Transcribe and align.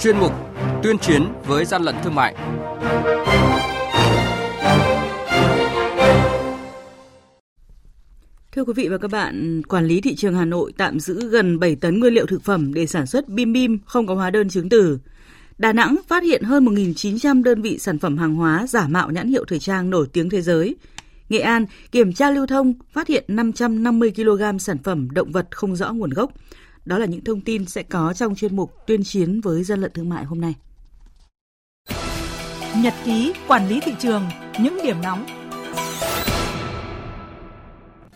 chuyên 0.00 0.18
mục 0.18 0.32
Tuyên 0.82 0.98
chiến 0.98 1.22
với 1.46 1.64
gian 1.64 1.82
lận 1.82 1.94
thương 2.04 2.14
mại. 2.14 2.34
Thưa 8.52 8.64
quý 8.64 8.72
vị 8.76 8.88
và 8.88 8.98
các 8.98 9.10
bạn, 9.10 9.62
quản 9.68 9.86
lý 9.86 10.00
thị 10.00 10.14
trường 10.14 10.34
Hà 10.34 10.44
Nội 10.44 10.72
tạm 10.76 11.00
giữ 11.00 11.28
gần 11.28 11.58
7 11.58 11.76
tấn 11.76 12.00
nguyên 12.00 12.14
liệu 12.14 12.26
thực 12.26 12.42
phẩm 12.42 12.74
để 12.74 12.86
sản 12.86 13.06
xuất 13.06 13.28
bim 13.28 13.52
bim 13.52 13.78
không 13.86 14.06
có 14.06 14.14
hóa 14.14 14.30
đơn 14.30 14.48
chứng 14.48 14.68
từ. 14.68 14.98
Đà 15.58 15.72
Nẵng 15.72 15.96
phát 16.08 16.22
hiện 16.22 16.42
hơn 16.42 16.64
1.900 16.64 17.42
đơn 17.42 17.62
vị 17.62 17.78
sản 17.78 17.98
phẩm 17.98 18.18
hàng 18.18 18.34
hóa 18.34 18.66
giả 18.66 18.88
mạo 18.88 19.10
nhãn 19.10 19.28
hiệu 19.28 19.44
thời 19.48 19.58
trang 19.58 19.90
nổi 19.90 20.06
tiếng 20.12 20.30
thế 20.30 20.42
giới. 20.42 20.76
Nghệ 21.28 21.38
An 21.38 21.66
kiểm 21.92 22.12
tra 22.12 22.30
lưu 22.30 22.46
thông 22.46 22.74
phát 22.92 23.08
hiện 23.08 23.24
550 23.28 24.12
kg 24.16 24.58
sản 24.58 24.78
phẩm 24.78 25.08
động 25.10 25.32
vật 25.32 25.46
không 25.50 25.76
rõ 25.76 25.92
nguồn 25.92 26.10
gốc. 26.10 26.32
Đó 26.84 26.98
là 26.98 27.06
những 27.06 27.24
thông 27.24 27.40
tin 27.40 27.66
sẽ 27.66 27.82
có 27.82 28.12
trong 28.12 28.34
chuyên 28.34 28.56
mục 28.56 28.72
tuyên 28.86 29.04
chiến 29.04 29.40
với 29.40 29.64
gian 29.64 29.80
lận 29.80 29.92
thương 29.94 30.08
mại 30.08 30.24
hôm 30.24 30.40
nay. 30.40 30.54
Nhật 32.76 32.94
ký 33.04 33.32
quản 33.48 33.68
lý 33.68 33.80
thị 33.80 33.92
trường, 33.98 34.22
những 34.60 34.78
điểm 34.84 34.96
nóng 35.02 35.26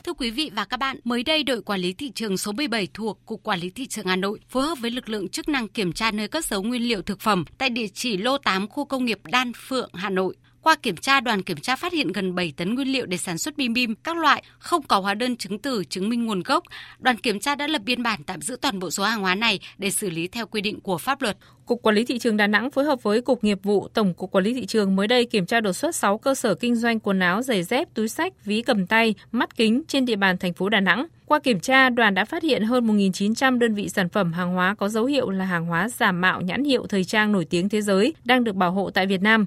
Thưa 0.04 0.12
quý 0.12 0.30
vị 0.30 0.50
và 0.54 0.64
các 0.64 0.76
bạn, 0.76 0.96
mới 1.04 1.22
đây 1.22 1.42
đội 1.42 1.62
quản 1.62 1.80
lý 1.80 1.92
thị 1.92 2.12
trường 2.14 2.36
số 2.36 2.52
17 2.52 2.88
thuộc 2.94 3.26
Cục 3.26 3.42
Quản 3.42 3.60
lý 3.60 3.70
Thị 3.70 3.86
trường 3.86 4.06
Hà 4.06 4.16
Nội 4.16 4.40
phối 4.48 4.62
hợp 4.62 4.78
với 4.80 4.90
lực 4.90 5.08
lượng 5.08 5.28
chức 5.28 5.48
năng 5.48 5.68
kiểm 5.68 5.92
tra 5.92 6.10
nơi 6.10 6.28
cất 6.28 6.44
giấu 6.44 6.62
nguyên 6.62 6.82
liệu 6.82 7.02
thực 7.02 7.20
phẩm 7.20 7.44
tại 7.58 7.70
địa 7.70 7.86
chỉ 7.94 8.16
lô 8.16 8.38
8 8.38 8.68
khu 8.68 8.84
công 8.84 9.04
nghiệp 9.04 9.18
Đan 9.24 9.52
Phượng, 9.56 9.90
Hà 9.94 10.10
Nội. 10.10 10.36
Qua 10.64 10.76
kiểm 10.76 10.96
tra, 10.96 11.20
đoàn 11.20 11.42
kiểm 11.42 11.56
tra 11.56 11.76
phát 11.76 11.92
hiện 11.92 12.12
gần 12.12 12.34
7 12.34 12.52
tấn 12.56 12.74
nguyên 12.74 12.88
liệu 12.88 13.06
để 13.06 13.16
sản 13.16 13.38
xuất 13.38 13.56
bim 13.56 13.72
bim 13.72 13.94
các 13.94 14.16
loại 14.16 14.42
không 14.58 14.82
có 14.82 15.00
hóa 15.00 15.14
đơn 15.14 15.36
chứng 15.36 15.58
từ 15.58 15.84
chứng 15.84 16.08
minh 16.08 16.26
nguồn 16.26 16.42
gốc. 16.42 16.64
Đoàn 16.98 17.16
kiểm 17.16 17.40
tra 17.40 17.54
đã 17.54 17.66
lập 17.66 17.82
biên 17.84 18.02
bản 18.02 18.24
tạm 18.24 18.40
giữ 18.40 18.56
toàn 18.60 18.78
bộ 18.78 18.90
số 18.90 19.04
hàng 19.04 19.20
hóa 19.20 19.34
này 19.34 19.60
để 19.78 19.90
xử 19.90 20.10
lý 20.10 20.28
theo 20.28 20.46
quy 20.46 20.60
định 20.60 20.80
của 20.80 20.98
pháp 20.98 21.22
luật. 21.22 21.36
Cục 21.66 21.82
Quản 21.82 21.94
lý 21.94 22.04
thị 22.04 22.18
trường 22.18 22.36
Đà 22.36 22.46
Nẵng 22.46 22.70
phối 22.70 22.84
hợp 22.84 23.02
với 23.02 23.20
Cục 23.20 23.44
Nghiệp 23.44 23.58
vụ 23.62 23.88
Tổng 23.88 24.14
cục 24.14 24.30
Quản 24.30 24.44
lý 24.44 24.54
thị 24.54 24.66
trường 24.66 24.96
mới 24.96 25.08
đây 25.08 25.24
kiểm 25.24 25.46
tra 25.46 25.60
đột 25.60 25.72
xuất 25.72 25.94
6 25.94 26.18
cơ 26.18 26.34
sở 26.34 26.54
kinh 26.54 26.76
doanh 26.76 27.00
quần 27.00 27.20
áo, 27.20 27.42
giày 27.42 27.62
dép, 27.62 27.88
túi 27.94 28.08
sách, 28.08 28.44
ví 28.44 28.62
cầm 28.62 28.86
tay, 28.86 29.14
mắt 29.32 29.56
kính 29.56 29.82
trên 29.88 30.04
địa 30.04 30.16
bàn 30.16 30.38
thành 30.38 30.52
phố 30.52 30.68
Đà 30.68 30.80
Nẵng. 30.80 31.06
Qua 31.26 31.38
kiểm 31.38 31.60
tra, 31.60 31.90
đoàn 31.90 32.14
đã 32.14 32.24
phát 32.24 32.42
hiện 32.42 32.62
hơn 32.62 32.86
1.900 32.86 33.58
đơn 33.58 33.74
vị 33.74 33.88
sản 33.88 34.08
phẩm 34.08 34.32
hàng 34.32 34.54
hóa 34.54 34.74
có 34.74 34.88
dấu 34.88 35.04
hiệu 35.04 35.30
là 35.30 35.44
hàng 35.44 35.66
hóa 35.66 35.88
giả 35.88 36.12
mạo 36.12 36.40
nhãn 36.40 36.64
hiệu 36.64 36.86
thời 36.88 37.04
trang 37.04 37.32
nổi 37.32 37.44
tiếng 37.44 37.68
thế 37.68 37.82
giới 37.82 38.14
đang 38.24 38.44
được 38.44 38.54
bảo 38.54 38.72
hộ 38.72 38.90
tại 38.90 39.06
Việt 39.06 39.22
Nam 39.22 39.46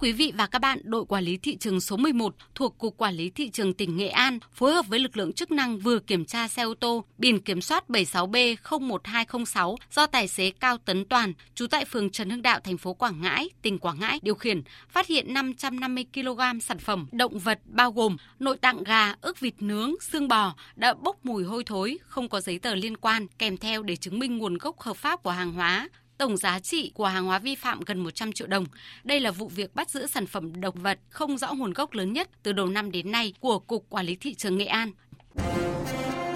Quý 0.00 0.12
vị 0.12 0.32
và 0.36 0.46
các 0.46 0.58
bạn, 0.58 0.78
đội 0.84 1.04
quản 1.04 1.24
lý 1.24 1.36
thị 1.36 1.56
trường 1.56 1.80
số 1.80 1.96
11 1.96 2.34
thuộc 2.54 2.78
Cục 2.78 2.96
Quản 2.96 3.14
lý 3.14 3.30
Thị 3.30 3.50
trường 3.50 3.74
tỉnh 3.74 3.96
Nghệ 3.96 4.08
An 4.08 4.38
phối 4.52 4.74
hợp 4.74 4.86
với 4.86 4.98
lực 4.98 5.16
lượng 5.16 5.32
chức 5.32 5.50
năng 5.50 5.78
vừa 5.78 5.98
kiểm 5.98 6.24
tra 6.24 6.48
xe 6.48 6.62
ô 6.62 6.74
tô 6.74 7.04
biển 7.18 7.40
kiểm 7.40 7.60
soát 7.60 7.84
76B01206 7.88 9.76
do 9.92 10.06
tài 10.06 10.28
xế 10.28 10.50
Cao 10.50 10.78
Tấn 10.78 11.04
Toàn, 11.04 11.32
trú 11.54 11.66
tại 11.66 11.84
phường 11.84 12.10
Trần 12.10 12.30
Hưng 12.30 12.42
Đạo, 12.42 12.60
thành 12.60 12.78
phố 12.78 12.94
Quảng 12.94 13.20
Ngãi, 13.20 13.50
tỉnh 13.62 13.78
Quảng 13.78 14.00
Ngãi 14.00 14.20
điều 14.22 14.34
khiển, 14.34 14.62
phát 14.88 15.06
hiện 15.06 15.34
550 15.34 16.04
kg 16.14 16.60
sản 16.60 16.78
phẩm 16.78 17.06
động 17.12 17.38
vật 17.38 17.60
bao 17.64 17.92
gồm 17.92 18.16
nội 18.38 18.56
tạng 18.56 18.84
gà, 18.84 19.14
ức 19.20 19.40
vịt 19.40 19.54
nướng, 19.58 19.94
xương 20.00 20.28
bò 20.28 20.54
đã 20.76 20.94
bốc 20.94 21.26
mùi 21.26 21.44
hôi 21.44 21.64
thối, 21.64 21.98
không 22.06 22.28
có 22.28 22.40
giấy 22.40 22.58
tờ 22.58 22.74
liên 22.74 22.96
quan 22.96 23.26
kèm 23.38 23.56
theo 23.56 23.82
để 23.82 23.96
chứng 23.96 24.18
minh 24.18 24.38
nguồn 24.38 24.58
gốc 24.58 24.80
hợp 24.80 24.96
pháp 24.96 25.22
của 25.22 25.30
hàng 25.30 25.52
hóa. 25.52 25.88
Tổng 26.20 26.36
giá 26.36 26.58
trị 26.58 26.92
của 26.94 27.06
hàng 27.06 27.24
hóa 27.24 27.38
vi 27.38 27.54
phạm 27.54 27.80
gần 27.86 27.98
100 27.98 28.32
triệu 28.32 28.46
đồng. 28.46 28.66
Đây 29.04 29.20
là 29.20 29.30
vụ 29.30 29.48
việc 29.48 29.74
bắt 29.74 29.90
giữ 29.90 30.06
sản 30.06 30.26
phẩm 30.26 30.60
động 30.60 30.74
vật 30.82 30.98
không 31.08 31.38
rõ 31.38 31.52
nguồn 31.52 31.72
gốc 31.72 31.92
lớn 31.92 32.12
nhất 32.12 32.28
từ 32.42 32.52
đầu 32.52 32.66
năm 32.66 32.90
đến 32.90 33.12
nay 33.12 33.32
của 33.40 33.58
Cục 33.58 33.86
Quản 33.88 34.06
lý 34.06 34.16
Thị 34.16 34.34
trường 34.34 34.58
Nghệ 34.58 34.64
An. 34.64 34.92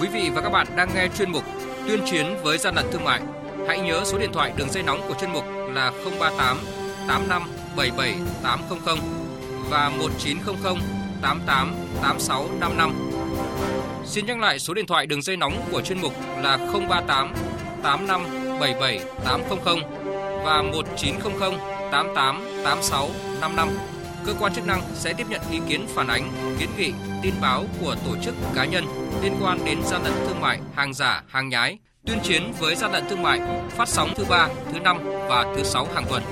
Quý 0.00 0.08
vị 0.12 0.30
và 0.34 0.42
các 0.42 0.50
bạn 0.50 0.66
đang 0.76 0.88
nghe 0.94 1.08
chuyên 1.18 1.30
mục 1.30 1.44
Tuyên 1.88 2.00
chiến 2.06 2.26
với 2.42 2.58
gian 2.58 2.74
lận 2.74 2.84
thương 2.92 3.04
mại. 3.04 3.20
Hãy 3.68 3.80
nhớ 3.80 4.02
số 4.04 4.18
điện 4.18 4.30
thoại 4.32 4.52
đường 4.56 4.70
dây 4.70 4.82
nóng 4.82 5.00
của 5.08 5.14
chuyên 5.20 5.32
mục 5.32 5.44
là 5.72 5.92
038 6.20 6.58
85 7.08 7.42
77 7.76 8.14
800 8.42 8.98
và 9.70 9.88
1900 9.88 10.76
88 11.22 11.74
86 12.02 12.48
55. 12.60 12.92
Xin 14.06 14.26
nhắc 14.26 14.38
lại 14.38 14.58
số 14.58 14.74
điện 14.74 14.86
thoại 14.86 15.06
đường 15.06 15.22
dây 15.22 15.36
nóng 15.36 15.68
của 15.70 15.82
chuyên 15.82 16.00
mục 16.00 16.12
là 16.42 16.58
038 16.88 17.34
85 17.84 18.24
77 18.60 19.00
800 19.24 19.78
và 20.44 20.62
1900 20.62 21.52
88 21.90 22.42
86 22.64 23.08
55. 23.40 23.68
Cơ 24.26 24.34
quan 24.40 24.54
chức 24.54 24.66
năng 24.66 24.82
sẽ 24.94 25.12
tiếp 25.12 25.26
nhận 25.30 25.40
ý 25.50 25.60
kiến 25.68 25.86
phản 25.88 26.06
ánh, 26.08 26.32
kiến 26.58 26.68
nghị, 26.78 26.92
tin 27.22 27.34
báo 27.40 27.64
của 27.80 27.96
tổ 28.06 28.16
chức 28.22 28.34
cá 28.54 28.64
nhân 28.64 28.84
liên 29.22 29.32
quan 29.42 29.64
đến 29.64 29.78
gian 29.84 30.02
lận 30.04 30.12
thương 30.26 30.40
mại, 30.40 30.58
hàng 30.74 30.94
giả, 30.94 31.22
hàng 31.28 31.48
nhái, 31.48 31.78
tuyên 32.06 32.18
chiến 32.22 32.52
với 32.58 32.74
gian 32.74 32.92
lận 32.92 33.04
thương 33.08 33.22
mại, 33.22 33.40
phát 33.70 33.88
sóng 33.88 34.12
thứ 34.16 34.24
ba, 34.28 34.48
thứ 34.72 34.80
năm 34.80 34.98
và 35.28 35.54
thứ 35.56 35.62
sáu 35.62 35.86
hàng 35.94 36.04
tuần. 36.08 36.22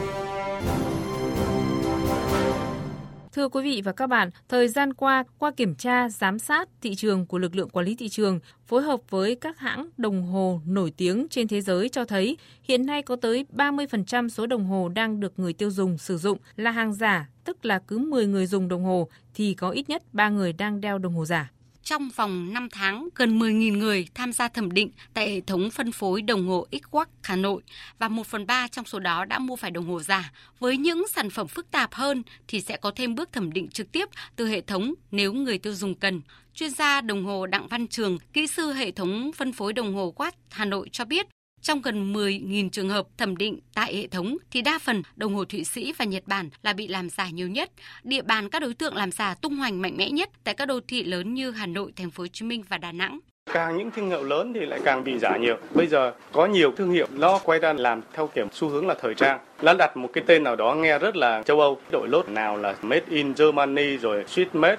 Thưa 3.35 3.49
quý 3.49 3.63
vị 3.63 3.83
và 3.85 3.93
các 3.93 4.07
bạn, 4.07 4.31
thời 4.49 4.69
gian 4.69 4.95
qua, 4.95 5.25
qua 5.39 5.51
kiểm 5.51 5.75
tra, 5.75 6.09
giám 6.09 6.39
sát 6.39 6.69
thị 6.81 6.95
trường 6.95 7.27
của 7.27 7.39
lực 7.39 7.57
lượng 7.57 7.69
quản 7.69 7.87
lý 7.87 7.95
thị 7.95 8.09
trường, 8.09 8.41
phối 8.67 8.83
hợp 8.83 9.01
với 9.11 9.35
các 9.35 9.59
hãng 9.59 9.89
đồng 9.97 10.23
hồ 10.23 10.61
nổi 10.67 10.93
tiếng 10.97 11.27
trên 11.31 11.49
thế 11.49 11.61
giới 11.61 11.89
cho 11.89 12.05
thấy 12.05 12.37
hiện 12.63 12.87
nay 12.87 13.03
có 13.03 13.17
tới 13.17 13.47
30% 13.57 14.29
số 14.29 14.47
đồng 14.47 14.65
hồ 14.65 14.89
đang 14.89 15.21
được 15.21 15.39
người 15.39 15.53
tiêu 15.53 15.71
dùng 15.71 15.99
sử 15.99 16.19
dụng 16.19 16.39
là 16.57 16.71
hàng 16.71 16.93
giả, 16.93 17.29
tức 17.45 17.65
là 17.65 17.79
cứ 17.79 17.99
10 17.99 18.27
người 18.27 18.47
dùng 18.47 18.69
đồng 18.69 18.85
hồ 18.85 19.09
thì 19.35 19.55
có 19.55 19.71
ít 19.71 19.89
nhất 19.89 20.03
3 20.13 20.29
người 20.29 20.53
đang 20.53 20.81
đeo 20.81 20.99
đồng 20.99 21.15
hồ 21.15 21.25
giả 21.25 21.51
trong 21.83 22.11
vòng 22.17 22.53
5 22.53 22.69
tháng, 22.73 23.09
gần 23.15 23.39
10.000 23.39 23.79
người 23.79 24.09
tham 24.15 24.33
gia 24.33 24.49
thẩm 24.49 24.73
định 24.73 24.91
tại 25.15 25.31
hệ 25.31 25.41
thống 25.41 25.71
phân 25.71 25.93
phối 25.93 26.23
đồng 26.23 26.49
hồ 26.49 26.67
Xwatt 26.71 27.07
Hà 27.23 27.37
Nội 27.37 27.63
và 27.99 28.09
1 28.09 28.27
phần 28.27 28.47
3 28.47 28.69
trong 28.69 28.85
số 28.85 28.99
đó 28.99 29.25
đã 29.25 29.39
mua 29.39 29.57
phải 29.57 29.71
đồng 29.71 29.89
hồ 29.89 30.01
giả. 30.01 30.33
Với 30.59 30.77
những 30.77 31.05
sản 31.09 31.31
phẩm 31.31 31.49
phức 31.49 31.71
tạp 31.71 31.95
hơn 31.95 32.23
thì 32.49 32.61
sẽ 32.61 32.77
có 32.77 32.91
thêm 32.97 33.15
bước 33.15 33.33
thẩm 33.33 33.53
định 33.53 33.69
trực 33.69 33.93
tiếp 33.93 34.09
từ 34.37 34.49
hệ 34.49 34.61
thống 34.61 34.95
nếu 35.11 35.33
người 35.33 35.59
tiêu 35.59 35.75
dùng 35.75 35.95
cần. 35.95 36.21
Chuyên 36.55 36.71
gia 36.71 37.01
đồng 37.01 37.25
hồ 37.25 37.47
Đặng 37.47 37.69
Văn 37.69 37.89
Trường, 37.89 38.19
kỹ 38.33 38.47
sư 38.47 38.73
hệ 38.73 38.91
thống 38.91 39.31
phân 39.37 39.53
phối 39.53 39.73
đồng 39.73 39.95
hồ 39.95 40.11
quát 40.11 40.35
Hà 40.51 40.65
Nội 40.65 40.89
cho 40.93 41.05
biết, 41.05 41.27
trong 41.63 41.83
gần 41.83 42.13
10.000 42.13 42.69
trường 42.69 42.89
hợp 42.89 43.07
thẩm 43.19 43.37
định 43.37 43.59
tại 43.75 43.97
hệ 43.97 44.07
thống 44.07 44.37
thì 44.51 44.63
đa 44.63 44.79
phần 44.79 45.03
đồng 45.17 45.35
hồ 45.35 45.45
Thụy 45.45 45.65
Sĩ 45.65 45.93
và 45.99 46.05
Nhật 46.05 46.23
Bản 46.27 46.51
là 46.63 46.73
bị 46.73 46.89
làm 46.89 47.11
giả 47.11 47.29
nhiều 47.31 47.49
nhất. 47.49 47.71
Địa 48.03 48.23
bàn 48.23 48.49
các 48.49 48.63
đối 48.63 48.75
tượng 48.75 48.97
làm 48.97 49.13
giả 49.13 49.35
tung 49.35 49.57
hoành 49.57 49.83
mạnh 49.83 49.97
mẽ 49.97 50.11
nhất 50.11 50.31
tại 50.45 50.55
các 50.55 50.67
đô 50.67 50.81
thị 50.89 51.05
lớn 51.05 51.35
như 51.35 51.51
Hà 51.51 51.67
Nội, 51.67 51.93
Thành 51.97 52.11
phố 52.11 52.23
Hồ 52.23 52.27
Chí 52.27 52.45
Minh 52.45 52.63
và 52.69 52.79
Đà 52.79 52.93
Nẵng. 52.93 53.19
Càng 53.53 53.77
những 53.77 53.91
thương 53.91 54.09
hiệu 54.09 54.25
lớn 54.25 54.53
thì 54.55 54.61
lại 54.61 54.81
càng 54.85 55.05
bị 55.05 55.19
giả 55.19 55.37
nhiều. 55.37 55.57
Bây 55.75 55.87
giờ 55.87 56.13
có 56.33 56.47
nhiều 56.47 56.73
thương 56.77 56.91
hiệu 56.91 57.07
lo 57.17 57.39
quay 57.39 57.59
ra 57.59 57.73
làm 57.73 58.01
theo 58.13 58.27
kiểu 58.35 58.47
xu 58.53 58.69
hướng 58.69 58.87
là 58.87 58.95
thời 59.03 59.15
trang. 59.15 59.41
Nó 59.63 59.75
đặt 59.75 59.97
một 59.97 60.09
cái 60.13 60.25
tên 60.27 60.45
nào 60.45 60.57
đó 60.57 60.75
nghe 60.75 60.99
rất 60.99 61.17
là 61.17 61.43
châu 61.43 61.61
Âu. 61.61 61.81
Đội 61.93 62.09
lốt 62.09 62.29
nào 62.29 62.57
là 62.57 62.75
Made 62.83 63.07
in 63.09 63.35
Germany 63.39 63.97
rồi 63.97 64.25
Swiss 64.25 64.47
Made. 64.53 64.77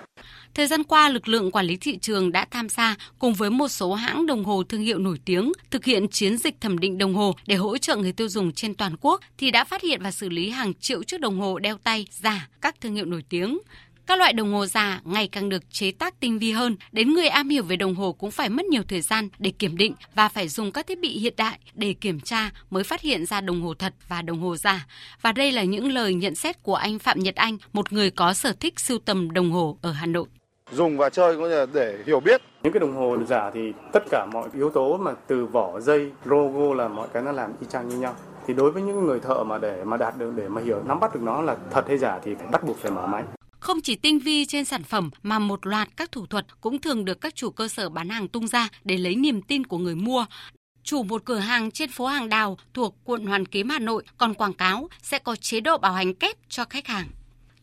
Thời 0.55 0.67
gian 0.67 0.83
qua, 0.83 1.09
lực 1.09 1.27
lượng 1.27 1.51
quản 1.51 1.65
lý 1.65 1.77
thị 1.77 1.97
trường 1.97 2.31
đã 2.31 2.45
tham 2.51 2.69
gia 2.69 2.95
cùng 3.19 3.33
với 3.33 3.49
một 3.49 3.67
số 3.67 3.93
hãng 3.93 4.25
đồng 4.25 4.45
hồ 4.45 4.63
thương 4.63 4.81
hiệu 4.81 4.97
nổi 4.99 5.19
tiếng 5.25 5.51
thực 5.71 5.85
hiện 5.85 6.07
chiến 6.07 6.37
dịch 6.37 6.61
thẩm 6.61 6.77
định 6.77 6.97
đồng 6.97 7.15
hồ 7.15 7.35
để 7.47 7.55
hỗ 7.55 7.77
trợ 7.77 7.95
người 7.95 8.11
tiêu 8.11 8.29
dùng 8.29 8.51
trên 8.51 8.75
toàn 8.75 8.95
quốc 9.01 9.21
thì 9.37 9.51
đã 9.51 9.63
phát 9.63 9.81
hiện 9.81 10.03
và 10.03 10.11
xử 10.11 10.29
lý 10.29 10.49
hàng 10.49 10.73
triệu 10.73 11.03
chiếc 11.03 11.21
đồng 11.21 11.39
hồ 11.39 11.59
đeo 11.59 11.77
tay 11.77 12.07
giả 12.11 12.47
các 12.61 12.81
thương 12.81 12.95
hiệu 12.95 13.05
nổi 13.05 13.23
tiếng. 13.29 13.59
Các 14.07 14.19
loại 14.19 14.33
đồng 14.33 14.53
hồ 14.53 14.65
giả 14.65 15.01
ngày 15.03 15.27
càng 15.27 15.49
được 15.49 15.71
chế 15.71 15.91
tác 15.91 16.19
tinh 16.19 16.39
vi 16.39 16.51
hơn, 16.51 16.75
đến 16.91 17.13
người 17.13 17.27
am 17.27 17.49
hiểu 17.49 17.63
về 17.63 17.75
đồng 17.75 17.95
hồ 17.95 18.11
cũng 18.13 18.31
phải 18.31 18.49
mất 18.49 18.65
nhiều 18.65 18.83
thời 18.87 19.01
gian 19.01 19.29
để 19.39 19.51
kiểm 19.59 19.77
định 19.77 19.93
và 20.15 20.29
phải 20.29 20.47
dùng 20.47 20.71
các 20.71 20.87
thiết 20.87 20.99
bị 20.99 21.19
hiện 21.19 21.33
đại 21.37 21.59
để 21.73 21.93
kiểm 21.93 22.19
tra 22.19 22.51
mới 22.69 22.83
phát 22.83 23.01
hiện 23.01 23.25
ra 23.25 23.41
đồng 23.41 23.61
hồ 23.61 23.73
thật 23.73 23.93
và 24.07 24.21
đồng 24.21 24.41
hồ 24.41 24.57
giả. 24.57 24.87
Và 25.21 25.31
đây 25.31 25.51
là 25.51 25.63
những 25.63 25.91
lời 25.91 26.13
nhận 26.13 26.35
xét 26.35 26.63
của 26.63 26.75
anh 26.75 26.99
Phạm 26.99 27.19
Nhật 27.19 27.35
Anh, 27.35 27.57
một 27.73 27.93
người 27.93 28.09
có 28.09 28.33
sở 28.33 28.53
thích 28.59 28.79
sưu 28.79 28.99
tầm 28.99 29.31
đồng 29.31 29.51
hồ 29.51 29.77
ở 29.81 29.91
Hà 29.91 30.05
Nội 30.05 30.27
dùng 30.71 30.97
và 30.97 31.09
chơi 31.09 31.35
cũng 31.35 31.49
như 31.49 31.65
để 31.73 32.03
hiểu 32.05 32.19
biết 32.19 32.41
những 32.63 32.73
cái 32.73 32.79
đồng 32.79 32.95
hồ 32.95 33.17
giả 33.27 33.51
thì 33.53 33.73
tất 33.93 34.03
cả 34.11 34.25
mọi 34.33 34.49
yếu 34.53 34.69
tố 34.69 34.97
mà 34.97 35.11
từ 35.27 35.45
vỏ 35.45 35.79
dây 35.79 36.11
logo 36.25 36.73
là 36.75 36.87
mọi 36.87 37.07
cái 37.13 37.23
nó 37.23 37.31
làm 37.31 37.53
y 37.61 37.67
chang 37.69 37.89
như 37.89 37.97
nhau 37.97 38.15
thì 38.47 38.53
đối 38.53 38.71
với 38.71 38.83
những 38.83 39.05
người 39.05 39.19
thợ 39.19 39.43
mà 39.43 39.57
để 39.57 39.83
mà 39.83 39.97
đạt 39.97 40.17
được 40.17 40.33
để 40.35 40.49
mà 40.49 40.61
hiểu 40.61 40.83
nắm 40.87 40.99
bắt 40.99 41.13
được 41.15 41.21
nó 41.23 41.41
là 41.41 41.57
thật 41.71 41.87
hay 41.87 41.97
giả 41.97 42.19
thì 42.23 42.35
phải 42.35 42.47
bắt 42.47 42.63
buộc 42.63 42.77
phải 42.77 42.91
mở 42.91 43.07
máy 43.07 43.23
không 43.63 43.81
chỉ 43.81 43.95
tinh 43.95 44.19
vi 44.19 44.45
trên 44.45 44.65
sản 44.65 44.83
phẩm 44.83 45.09
mà 45.23 45.39
một 45.39 45.65
loạt 45.65 45.89
các 45.97 46.11
thủ 46.11 46.25
thuật 46.25 46.61
cũng 46.61 46.79
thường 46.79 47.05
được 47.05 47.21
các 47.21 47.35
chủ 47.35 47.49
cơ 47.49 47.67
sở 47.67 47.89
bán 47.89 48.09
hàng 48.09 48.27
tung 48.27 48.47
ra 48.47 48.69
để 48.83 48.97
lấy 48.97 49.15
niềm 49.15 49.41
tin 49.41 49.65
của 49.65 49.77
người 49.77 49.95
mua. 49.95 50.25
Chủ 50.83 51.03
một 51.03 51.25
cửa 51.25 51.37
hàng 51.37 51.71
trên 51.71 51.91
phố 51.91 52.05
Hàng 52.05 52.29
Đào 52.29 52.57
thuộc 52.73 52.95
quận 53.03 53.25
Hoàn 53.25 53.45
Kiếm 53.45 53.69
Hà 53.69 53.79
Nội 53.79 54.03
còn 54.17 54.33
quảng 54.33 54.53
cáo 54.53 54.89
sẽ 55.01 55.19
có 55.19 55.35
chế 55.35 55.59
độ 55.59 55.77
bảo 55.77 55.93
hành 55.93 56.13
kép 56.13 56.37
cho 56.49 56.65
khách 56.65 56.87
hàng. 56.87 57.07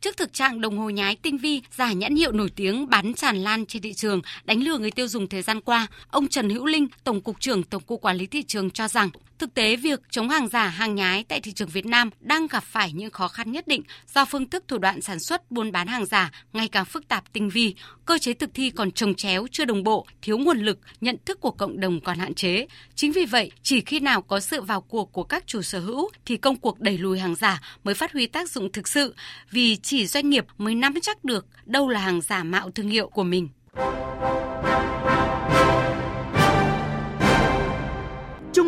Trước 0.01 0.17
thực 0.17 0.33
trạng 0.33 0.61
đồng 0.61 0.79
hồ 0.79 0.91
nhái 0.91 1.17
tinh 1.17 1.39
vi, 1.39 1.63
giả 1.77 1.93
nhãn 1.93 2.17
hiệu 2.17 2.33
nổi 2.33 2.51
tiếng 2.57 2.91
bán 2.91 3.15
tràn 3.15 3.37
lan 3.37 3.67
trên 3.67 3.83
thị 3.83 3.93
trường, 3.93 4.23
đánh 4.45 4.63
lừa 4.63 4.79
người 4.79 4.91
tiêu 4.91 5.09
dùng 5.09 5.29
thời 5.29 5.43
gian 5.43 5.61
qua, 5.61 5.87
ông 6.11 6.29
Trần 6.29 6.51
Hữu 6.51 6.67
Linh, 6.67 6.89
Tổng 7.05 7.21
cục 7.21 7.41
trưởng 7.41 7.63
Tổng 7.63 7.83
cục 7.83 8.01
Quản 8.01 8.17
lý 8.17 8.27
thị 8.27 8.43
trường 8.43 8.71
cho 8.71 8.89
rằng 8.89 9.11
Thực 9.41 9.55
tế, 9.55 9.77
việc 9.77 10.01
chống 10.11 10.29
hàng 10.29 10.49
giả, 10.49 10.69
hàng 10.69 10.95
nhái 10.95 11.25
tại 11.29 11.41
thị 11.41 11.53
trường 11.53 11.69
Việt 11.69 11.87
Nam 11.87 12.11
đang 12.21 12.47
gặp 12.47 12.65
phải 12.65 12.93
những 12.93 13.11
khó 13.11 13.29
khăn 13.29 13.53
nhất 13.53 13.67
định 13.67 13.83
do 14.15 14.25
phương 14.25 14.51
thức 14.51 14.65
thủ 14.69 14.79
đoạn 14.79 15.01
sản 15.01 15.21
xuất 15.21 15.51
buôn 15.51 15.73
bán 15.73 15.87
hàng 15.87 16.07
giả 16.07 16.31
ngày 16.53 16.69
càng 16.69 16.85
phức 16.85 17.09
tạp 17.09 17.33
tinh 17.33 17.49
vi, 17.49 17.75
cơ 18.05 18.19
chế 18.19 18.33
thực 18.33 18.51
thi 18.55 18.71
còn 18.71 18.91
trồng 18.91 19.15
chéo, 19.15 19.47
chưa 19.51 19.65
đồng 19.65 19.85
bộ, 19.85 20.07
thiếu 20.23 20.39
nguồn 20.39 20.59
lực, 20.59 20.79
nhận 21.01 21.17
thức 21.25 21.41
của 21.41 21.51
cộng 21.51 21.81
đồng 21.81 22.01
còn 22.01 22.19
hạn 22.19 22.35
chế. 22.35 22.67
Chính 22.95 23.13
vì 23.13 23.25
vậy, 23.25 23.51
chỉ 23.63 23.81
khi 23.81 24.01
nào 24.01 24.23
có 24.23 24.41
sự 24.41 24.63
vào 24.63 24.81
cuộc 24.81 25.13
của 25.13 25.25
các 25.25 25.47
chủ 25.47 25.63
sở 25.63 25.81
hữu 25.81 26.11
thì 26.27 26.37
công 26.37 26.57
cuộc 26.57 26.81
đẩy 26.81 26.99
lùi 26.99 27.19
hàng 27.19 27.35
giả 27.35 27.61
mới 27.85 27.95
phát 27.95 28.13
huy 28.13 28.27
tác 28.27 28.51
dụng 28.51 28.73
thực 28.73 28.89
sự, 28.89 29.15
vì 29.51 29.77
chỉ 29.77 30.07
doanh 30.07 30.31
nghiệp 30.31 30.45
mới 30.59 30.75
nắm 30.75 30.95
chắc 31.03 31.25
được 31.25 31.47
đâu 31.65 31.89
là 31.89 32.01
hàng 32.01 32.21
giả 32.21 32.45
mạo 32.45 32.71
thương 32.71 32.89
hiệu 32.89 33.09
của 33.09 33.25
mình. 33.25 33.49